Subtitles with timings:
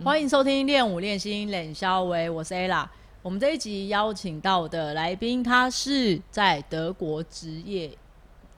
[0.00, 2.88] 欢迎收听练舞练心冷肖维，我是 ella。
[3.20, 7.90] 我们这一集邀请到的来宾，他是在德国职业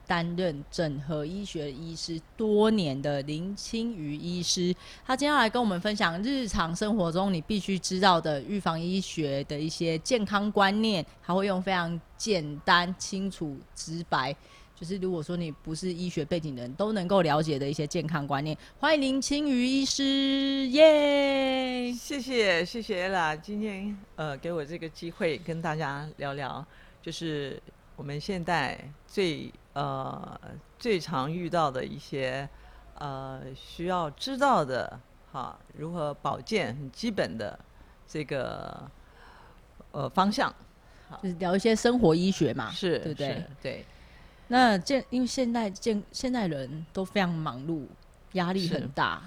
[0.07, 4.73] 担任整合医学医师多年的林清瑜医师。
[5.05, 14.35] 他今天要来跟我们分享日常生活中你必须知道的预防医学的一些健康观念，他会用非常简单、清楚、直白。
[14.77, 18.57] 就是如果说你不是医学背景的人，都能够了解的一些健康观念。
[18.77, 21.93] 欢迎林清瑜医师，耶！
[21.93, 26.65] 谢谢谢谢啦，今天呃给我这个机会跟大家聊聊，
[27.01, 27.57] 就是
[27.95, 30.39] 我们现在最呃
[30.79, 32.49] 最常遇到的一些
[32.97, 34.99] 呃需要知道的
[35.31, 37.57] 哈，如何保健很基本的
[38.07, 38.89] 这个
[39.91, 40.53] 呃方向，
[41.21, 43.45] 就是聊一些生活医学嘛，是，对不对？
[43.61, 43.85] 对。
[44.47, 47.85] 那健，因为现在健现在人都非常忙碌，
[48.33, 49.23] 压力很大，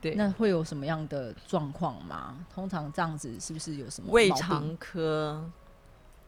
[0.00, 2.36] 对，那会有什么样的状况吗？
[2.54, 5.50] 通常这样子是不是有什么胃肠科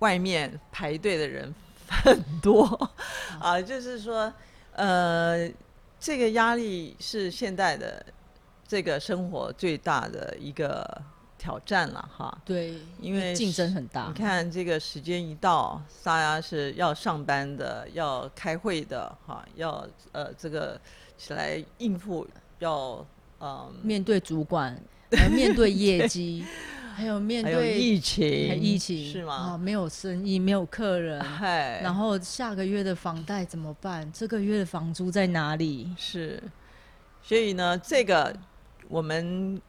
[0.00, 1.54] 外面排队的人
[1.88, 2.90] 很多
[3.40, 3.60] 啊？
[3.60, 4.32] 就是说，
[4.72, 5.50] 呃，
[5.98, 8.04] 这个压力是现代的
[8.66, 11.02] 这个生活最大的一个。
[11.36, 14.06] 挑战了哈，对，因为竞争很大。
[14.06, 20.80] 你看这个时间一到，大家是要上班的，要开会的哈，要呃这个
[21.18, 22.26] 起来应付，
[22.60, 23.06] 要
[23.40, 24.74] 呃面对主管，
[25.34, 26.42] 面对业绩，
[26.94, 29.34] 还有面对疫情，疫情是吗？
[29.34, 34.10] 啊，没有生意，没有客人，嗨，然后下个月的房贷怎么办？
[34.12, 35.92] 这个月的房租在哪里？
[35.98, 36.42] 是，
[37.22, 38.34] 所以呢，这个
[38.88, 39.60] 我们。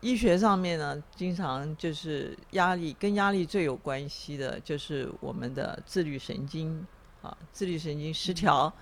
[0.00, 6.86] 医学上面呢，经常就是压力跟压力最有关系的，就是我们的自律神经
[7.20, 8.72] 啊，自律神经失调，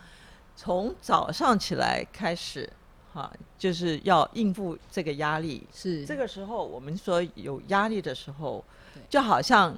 [0.55, 2.69] 从早上起来开始，
[3.17, 5.67] 哈，就是要应付这个压力。
[5.73, 8.63] 是这个时候，我们说有压力的时候，
[9.09, 9.75] 就好像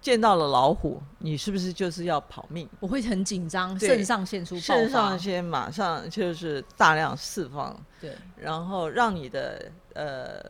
[0.00, 2.68] 见到了老虎，你是不是就是要跑命？
[2.80, 9.70] 我会很紧张，肾上腺素肾上腺马上就是大量释放，对，然后让你的。
[9.98, 10.42] 呃，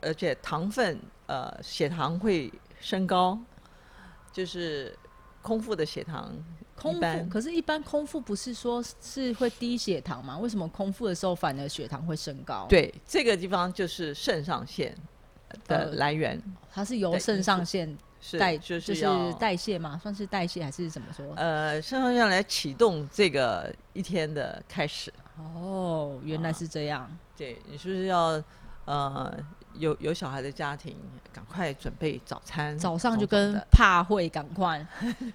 [0.00, 3.38] 而且糖分，呃，血糖会升高，
[4.32, 4.96] 就是
[5.44, 6.34] 空腹的血糖。
[6.74, 10.36] 空腹，可是，一般空腹不是说是会低血糖吗？
[10.38, 12.66] 为什么空腹的时候反而血糖会升高？
[12.68, 14.92] 对，这个地方就是肾上腺
[15.68, 16.42] 的来源。
[16.72, 17.96] 它是由肾上腺
[18.38, 19.96] 代，就是代谢嘛？
[20.02, 21.32] 算是代谢还是怎么说？
[21.36, 25.12] 呃，肾上腺来启动这个一天的开始。
[25.38, 27.08] 哦，原来是这样。
[27.36, 28.42] 对你是不是要？
[28.86, 29.32] 呃，
[29.78, 30.96] 有有小孩的家庭，
[31.32, 32.78] 赶快准备早餐。
[32.78, 34.86] 早上就跟怕会赶快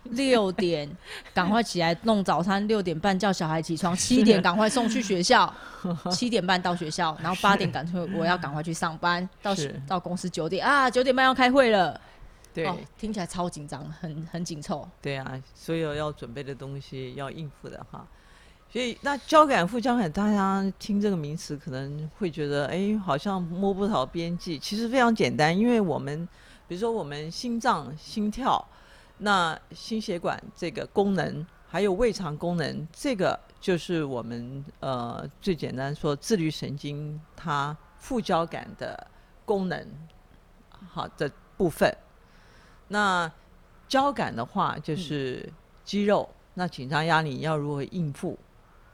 [0.03, 0.89] 六点
[1.33, 5.53] 赶快起来弄早餐，六点半叫小孩起床，七点赶快送去学校，
[6.11, 9.53] 七点半到学校，然后八点赶快我要赶快去上班，到
[9.87, 11.99] 到公司九点啊，九点半要开会了。
[12.51, 12.67] 对，
[12.97, 14.87] 听起来超紧张，很很紧凑。
[15.01, 18.05] 对啊，所有要准备的东西要应付的哈。
[18.71, 24.59] 所以，那交感副交感，大家听这个名词可能会觉得，哎，好像摸不着边际。
[24.59, 26.27] 其实非常简单，因为我们，
[26.67, 28.63] 比如说我们心脏心跳，
[29.17, 39.07] 那心血管这个功能，还有胃肠功能，这个就是我们呃最简单说自律神经它副交感的
[39.45, 39.83] 功能，
[40.91, 41.91] 好的部分。
[42.87, 43.31] 那
[43.87, 45.51] 交感的话就是
[45.83, 48.37] 肌肉，那紧张压力要如何应付？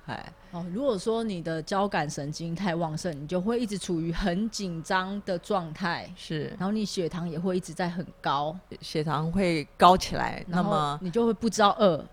[0.06, 12.06] 哎，哦，如果说你的交感神经太旺盛，你就会一直处于很紧张的状态，是，然后你血糖也会一直在很高，血糖会高起来，那么你就会不知道饿，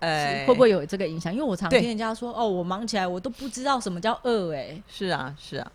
[0.00, 1.32] 哎，会不会有这个影响？
[1.32, 5.72] 因为我常听人家说，哦，我忙起来我都不知道什么叫饿，哎，是啊，是啊，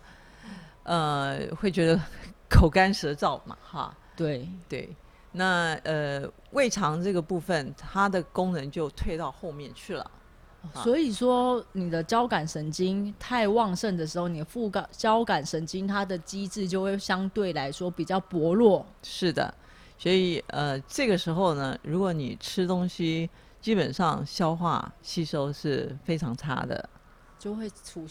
[0.84, 2.00] 呃，会觉得
[2.48, 4.48] 口干舌燥嘛，哈，对。
[4.68, 4.88] 对，
[5.32, 6.22] 那呃，
[6.52, 10.10] 胃肠这个部分它的功能就退到后面去了。
[10.74, 18.86] 所以说，你的交感神经太旺盛的时候，你的副感交感神经它的机制就会相对来说比较薄弱。
[19.02, 19.52] 是的，
[19.98, 23.28] 所以呃，这个时候呢，如果你吃东西，
[23.60, 26.88] 基本上消化吸收是非常差的，
[27.38, 28.06] 就会出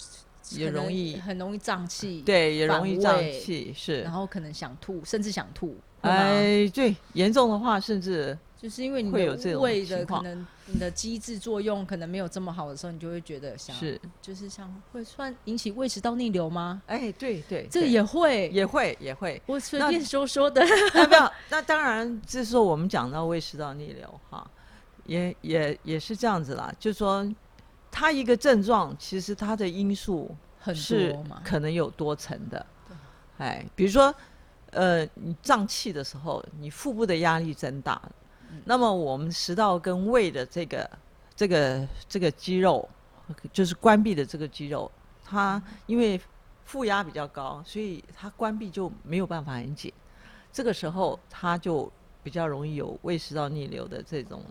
[0.52, 4.12] 也容易很容易胀气，对，也容易胀气，是然。
[4.12, 5.78] 后可能想吐，甚至想吐。
[6.02, 16.82] 哎，对，严重的话甚至就是因为你的会有这种胃的可能你的机制作用可能没有这么好的时候，你就会觉得想是，就是像会算引起胃食道逆流吗？
[16.86, 19.42] 哎，对对，这也会，也会也会。
[19.48, 20.64] 我随便说说的。
[20.94, 24.50] 那不要，那当然，这时候我们讲到胃食道逆流哈，
[25.06, 27.28] 也也也是这样子啦，就说
[27.92, 32.66] 它一个症状，其实它的因素很是多嘛，可能有多层的，
[33.40, 34.14] 哎，比如说，
[34.72, 38.02] 呃，你胀气的时候，你腹部的压力增大，
[38.50, 38.62] 嗯。
[38.66, 40.90] 那么我们食道跟胃的这个
[41.36, 42.88] 这个这个肌肉，
[43.54, 44.92] 就是关闭的这个肌肉，
[45.24, 46.20] 它因为
[46.66, 49.92] 负压比较高，所以它关闭就没有办法很紧，
[50.54, 51.92] 这个时候它就
[52.24, 54.42] 比较容易有胃食道逆流的这种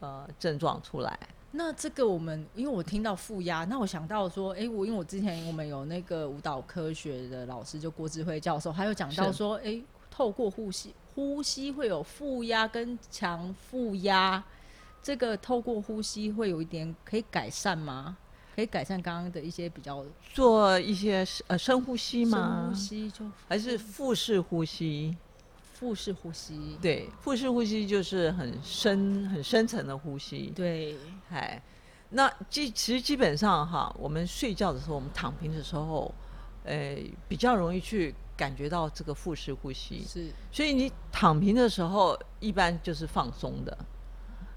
[0.00, 1.18] 呃症状出来。
[1.50, 9.80] 那这个我们，因为我听到负压，那我想到说，哎、我因为我之前我们有那个舞蹈科学的老师，就郭志辉教授，还有讲到说，哎、
[10.10, 14.44] 透过呼吸，呼吸会有负压跟强负压，
[15.02, 18.16] 这个透过呼吸会有一点可以改善吗？
[18.54, 20.04] 可以改善刚刚的一些比较
[20.34, 22.74] 做一些呃深呼吸吗深吗呼？
[22.74, 25.16] 吸，就还是腹式呼吸？
[25.78, 30.52] 腹式呼吸，对，腹式呼吸就是很深、很深层的呼吸。
[30.56, 30.96] 对，
[31.30, 31.62] 哎，
[32.10, 36.12] 那基其实基本上哈，我们睡觉的时候，我们躺平的时候，
[36.64, 36.96] 呃，
[37.28, 40.04] 比较容易去感觉到这个腹式呼吸。
[40.04, 43.78] 是所以你躺平的时候，一般就是放松的。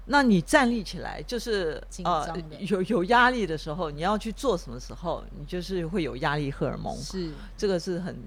[0.06, 2.26] 那你站立起来，就是紧呃
[2.58, 8.18] 有有压力的时候，你要去做什么时候，你就是会有压力荷尔蒙，是，这个是很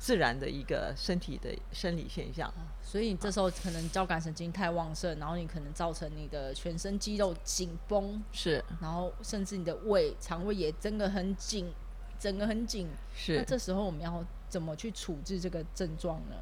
[0.00, 2.50] 自然的一个身体的生理现象。
[2.82, 11.70] 所以你这时候可能交感神经太旺盛，然后你可能造成你的全身肌肉紧绷，是然后甚至你的胃、肠胃也真的很紧，
[12.18, 12.88] 整个很紧。
[13.14, 16.34] 是那，这时候我们要怎么去处置这个症状呢？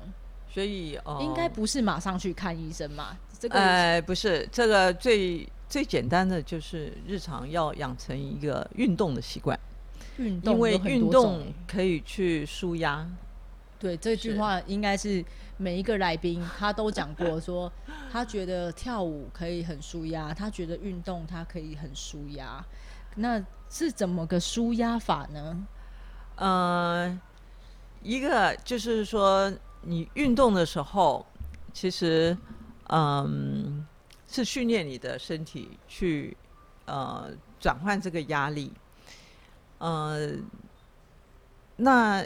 [0.49, 3.19] 所以呃，应该不是马上去看医生嘛？
[3.39, 9.59] 这个、呃，不是，这个最最简单的就是日常要养成一个运动的习惯，
[10.17, 13.07] 运动因为运动欸可以去舒压。
[13.79, 15.25] 对这句话应该是
[15.57, 17.73] 每一个来宾他都讲过说
[18.11, 22.65] 他觉得跳舞可以很舒压，他觉得运动他可以很舒压。
[23.15, 25.67] 那是怎么个舒压法呢？
[26.37, 27.21] 呃，
[28.03, 29.53] 一个就是说，
[29.83, 31.27] 你运动的时候，
[31.73, 32.37] 其实
[32.89, 33.87] 嗯
[34.29, 36.37] 是训练你的身体去
[36.87, 38.73] 呃转换这个压力。
[39.79, 40.31] 呃，
[41.77, 42.25] 那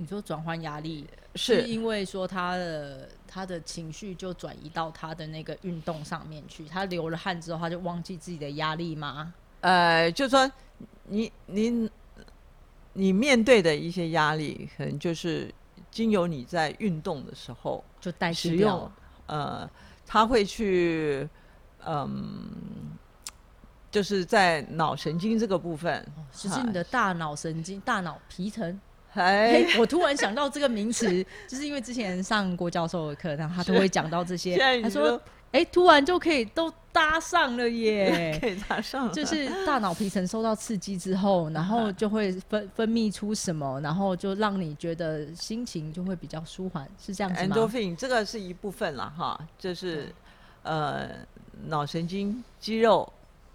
[0.00, 1.04] 你说转换压力，
[1.34, 9.34] 是因为说他的他的情绪就转移到他的那个运动上面去，他流了汗之后，他就忘记自己的压力吗？
[9.60, 10.48] 呃，就说
[11.06, 11.90] 你你
[12.92, 15.52] 你面对的一些压力，可能就是
[15.90, 18.92] 经由你在运动的时候就代谢使掉用，
[19.26, 19.68] 呃，
[20.06, 21.28] 他会去
[21.84, 22.48] 嗯，
[23.90, 28.80] 就是在脑神经这个部分，就是你的大脑神经、大脑皮层。
[29.14, 34.56] 哎哎，我突然想到这个名词，就是因为之前上郭教授的课，然后他都会讲到这些。
[34.82, 35.20] 他说，
[35.50, 38.36] 哎，突然就可以都搭上了耶。
[38.40, 50.12] 可以搭上了，就是大脑皮层受到刺激之后，然后就会分分泌出什么，然后就让你觉得心情就会比较舒缓，是这样子吗？endorphin 这个是一部分了哈，就是
[50.62, 51.08] 呃
[51.66, 53.10] 脑神经肌肉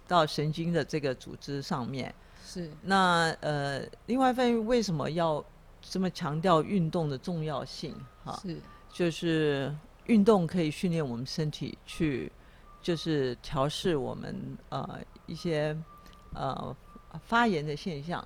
[0.06, 2.14] 到神经的这个组织上面。
[2.46, 5.44] 是那呃，另外一方面，为什么要
[5.80, 7.94] 这么强调运动的重要性？
[8.24, 8.56] 哈，是
[8.92, 9.74] 就是
[10.06, 12.30] 运动可以训练我们身体去，
[12.80, 14.36] 就是调试我们
[14.68, 15.76] 呃一些
[16.32, 16.76] 呃
[17.26, 18.24] 发炎的现象，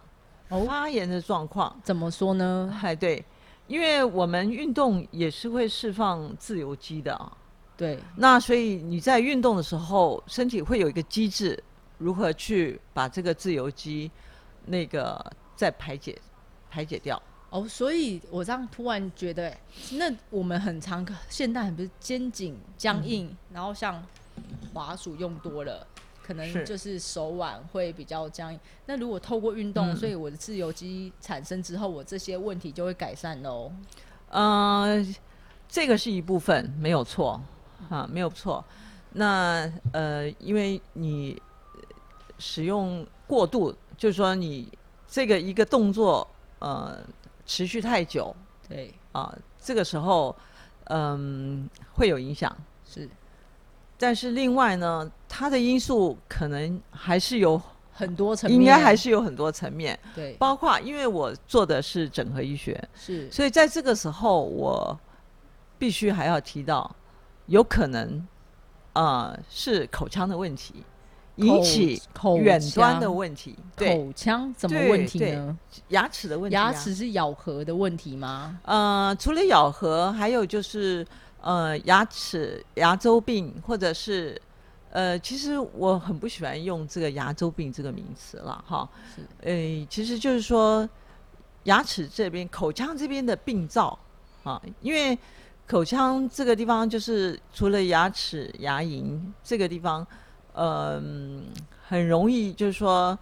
[0.49, 1.75] 哦发炎的状况。
[1.83, 2.77] 怎么说呢？
[2.83, 3.25] 哎，对，
[3.67, 7.33] 因为我们运动也是会释放自由基的啊。
[7.77, 11.63] 对，那所以你在运动的时候，身体会有一个机制，
[11.99, 14.11] 如何去把这个自由基
[14.67, 15.25] 那个
[15.55, 16.19] 再排解
[16.71, 17.21] 排解掉。
[17.51, 19.57] 哦，所以我这样突然觉得，
[19.93, 24.05] 那我们很常现代很不是肩颈僵硬，然后像
[24.73, 25.87] 滑鼠用多了。
[26.23, 28.61] 可能就是手腕会比较僵硬。
[28.85, 33.73] 那如果透过运动，嗯所以我的自由基产生之后，我这些问题就会改善喽。
[34.29, 35.03] 呃，
[35.67, 37.41] 这个是一部分，没有错，
[37.89, 38.63] 啊，没有错。
[39.15, 41.41] 那呃，因为你
[42.39, 44.69] 使用过度，就是说你
[45.07, 46.27] 这个一个动作
[46.59, 46.99] 呃
[47.45, 48.35] 持续太久
[48.69, 50.35] 对，啊，这个时候
[50.91, 52.55] 嗯、会有影响。
[52.87, 53.09] 是。
[53.99, 57.61] 但是另外呢，它的因素可能还是有
[57.93, 63.29] 很多层面，应该还是有很多层面，对，包括因为我做的是整合医学，是。
[63.31, 64.99] 所以在这个时候我
[65.79, 66.95] 必须还要提到，
[67.47, 68.25] 有可能
[68.93, 70.85] 呃是口腔的问题
[71.39, 75.59] 引起口远端的问题，对口腔怎么对问题对呢？
[75.89, 78.59] 牙齿的问题、啊，牙齿是咬合的问题吗？
[78.65, 81.07] 呃，除了咬合，还有就是
[81.41, 84.41] 呃牙齿牙周病，或者是
[84.91, 88.89] 呃，其实我很不喜欢用这个牙周病这个名词了哈。
[89.15, 90.89] 是呃，其实就是说
[91.65, 93.97] 牙齿这边、口腔这边的病灶
[94.43, 95.17] 啊，因为
[95.67, 100.05] 口腔这个地方就是除了牙齿、牙龈这个地方，
[100.61, 101.45] 嗯、
[101.87, 103.17] 很容易就是说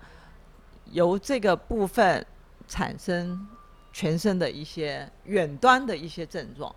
[0.92, 2.24] 由这个部分
[2.66, 3.46] 产生
[3.92, 6.74] 全身的一些远端的一些症状。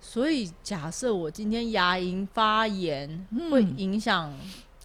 [0.00, 3.74] 所以假设我今天牙龈发炎，会嗯。
[3.76, 4.32] 影响，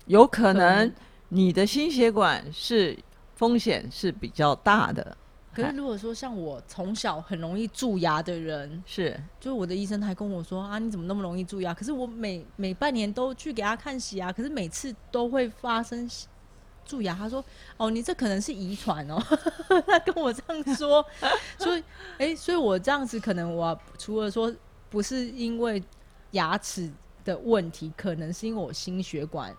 [0.07, 0.91] 有可能
[1.29, 2.97] 你的心血管是
[3.35, 5.15] 风险是比较大的，
[5.55, 11.73] 可是如果说像我从小很容易蛀牙的人，是就是我的医生还跟我说啊，你怎么那么容易蛀牙？
[11.73, 16.09] 可是我每每半年都去给他看洗牙，可是每次都会发生
[16.85, 17.15] 蛀牙。
[17.15, 17.43] 他说
[17.77, 19.21] 哦，你这可能是遗传哦，
[19.87, 21.05] 他跟我这样说，
[21.57, 21.83] 所以
[22.17, 24.53] 哎、所以我这样子可能我除了说
[24.89, 25.81] 不是因为
[26.31, 26.91] 牙齿
[27.23, 29.55] 的问题，可能是因为我心血管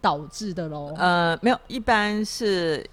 [0.00, 0.94] 导致的喽。
[0.96, 2.84] 呃没有，一般是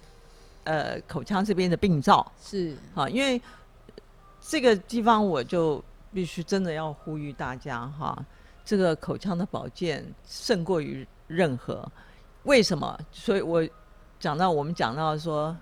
[0.64, 3.40] 呃口腔这边的病灶是啊，因为
[4.40, 8.16] 这个地方我就必须真的要呼吁大家哈，
[8.64, 11.86] 这个口腔的保健胜过于任何。
[12.44, 12.98] 为什么？
[13.10, 13.66] 所以我
[14.18, 15.56] 讲到我们讲到说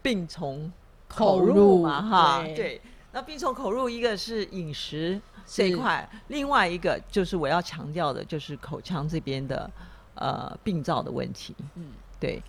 [0.00, 0.70] 病从
[1.08, 2.80] 口入嘛哈，对对。
[3.10, 9.68] 那病从口入，一个是饮食这一块，另外一个就是我要强调的，就是口腔这边的
[10.14, 11.56] 呃病灶的问题。
[11.74, 12.40] 嗯对，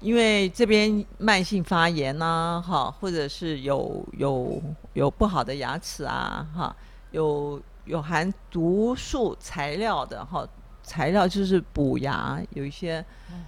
[0.00, 4.62] 因为这边慢性发炎呐、哈，或者是有有
[4.94, 6.76] 有不好的牙齿啊，哈，
[7.10, 10.46] 有有含毒素材料的哈，
[10.82, 13.44] 材料就是补牙，有一些嗯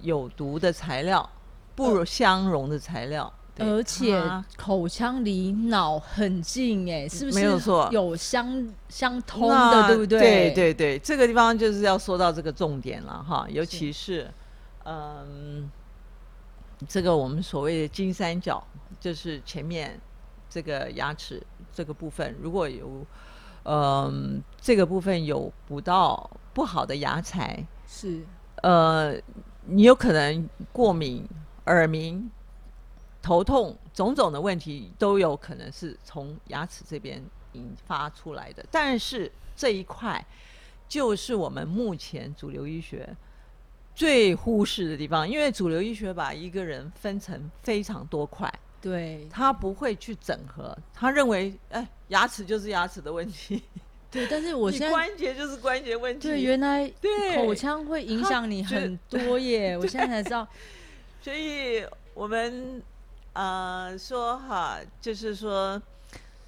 [0.00, 1.28] 有毒的材料，
[1.74, 3.32] 不相容的材料。
[3.56, 4.20] 对而且
[4.56, 7.38] 口腔离脑很近，哎，是不是？
[7.38, 10.18] 没有错有相相通的，对不对？
[10.18, 14.28] 对对对，这个地方就是要说到这个重点了哈，尤其是
[14.84, 15.70] 嗯，
[16.86, 18.66] 这个我们所谓的金三角，
[19.00, 20.00] 就是前面
[20.48, 23.04] 这个牙齿这个部分，如果有
[23.64, 28.22] 嗯这个部分有补到不好的牙材，是
[28.62, 29.14] 呃，
[29.64, 31.26] 你有可能过敏、
[31.66, 32.30] 耳鸣、
[33.22, 37.22] 头痛，种种的问题都有可能是从牙齿这边
[37.52, 38.64] 引发出来的。
[38.70, 40.24] 但是这一块
[40.86, 43.16] 就是我们目前主流医学
[43.94, 53.62] 最忽视的地方，因为主流医学把一个人分成非常多块，对他不会去整合，他认为哎，牙齿就是牙齿的问题，
[54.10, 54.26] 对。
[54.26, 60.46] 但是我你现在关节就是关节问题，对原来对口腔会影响你很多耶， 我现在才知道。
[61.22, 62.82] 所以我们
[63.32, 65.80] 呃说哈，就是说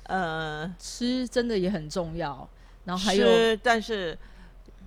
[0.04, 2.48] 呃吃真的也很重要，
[2.84, 4.18] 然后还有，但是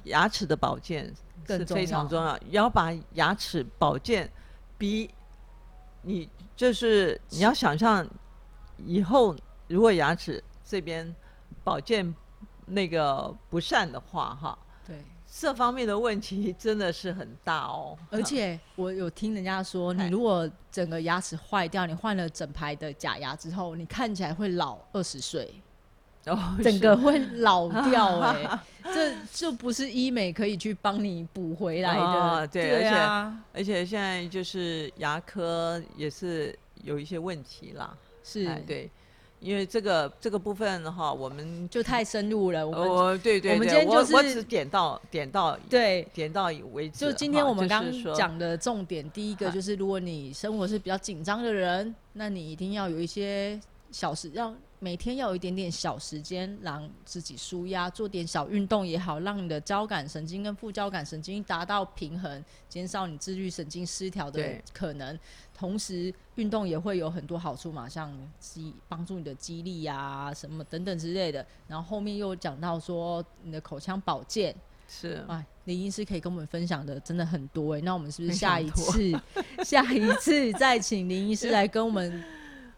[0.04, 1.13] 牙齿的保健是
[1.58, 4.32] 更重要非常重要，要把牙齿保健
[4.77, 5.10] 比
[6.03, 8.08] 你就是你要想象
[8.77, 9.36] 以后
[9.68, 11.13] 如果牙齿这边
[11.63, 12.13] 保健
[12.65, 15.03] 那个不善的话哈，对。
[15.32, 25.62] 这方面的问题真的是很大哦，而且我有听人家说，你如果整个牙齿坏掉，你换了整排的假牙之后，你看起来会老二十岁，
[26.63, 32.01] 整个会老掉 哎、这就不是医美可以去帮你补回来的。
[32.01, 38.89] 哦对啊，而且现在就是牙科也是有一些问题啦，是，哎，对，
[39.39, 42.67] 因为这个这个部分哈，我们就太深入了。
[42.67, 46.07] 我们、我对对我们今天就是我只点到点到对。
[46.13, 47.05] 点到为止。
[47.05, 53.59] 就今天我们刚讲的重点，第一个就是，如果你生活是比较紧张的人，那你一定要有一些
[53.91, 64.41] 小时，要每天要有一点点小时间让自己舒压，做点小运动也好，让你的交感神经跟副交感神经达到平衡，减少你自律神经失调的
[64.74, 65.19] 可能。
[65.53, 68.09] 同时，运动也会有很多好处嘛，像
[68.39, 71.45] 肌帮助你的肌力呀、什么等等之类的。
[71.67, 74.55] 然后后面又讲到说你的口腔保健，
[74.88, 79.12] 是哎，林医师可以跟我们分享的真的很多哎，那我们是不是下一次
[79.65, 82.24] 下一次再请林医师来跟我们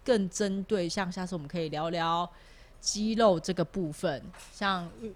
[0.04, 2.30] 更针对，像下次我们可以聊聊
[2.80, 4.22] 肌肉这个部分，
[4.54, 5.14] 像运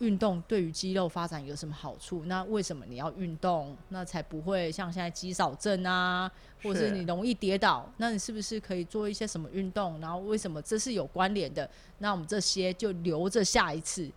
[0.00, 2.24] 运动对于肌肉发展有什么好处？
[2.26, 3.74] 那为什么你要运动？
[3.88, 6.30] 那才不会像现在肌少症啊，
[6.62, 7.90] 或者是你容易跌倒？
[7.96, 9.98] 那你是不是可以做一些什么运动？
[10.00, 11.68] 然后为什么这是有关联的？
[11.98, 14.10] 那我们这些就留着下一次。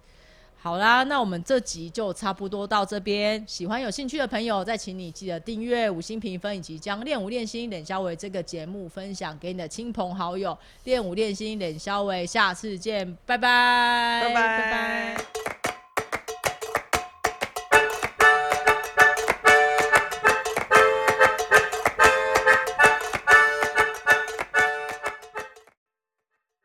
[0.63, 3.44] 好啦，那我们这集就差不多到这边。
[3.48, 10.56] 喜欢有兴趣的朋友，再请你记得订阅、五星评分，以及将练武练心冷肖伟这个节目分享给你的亲朋好友。
[10.84, 15.41] 练武练心冷肖伟，下次见，拜拜，拜拜。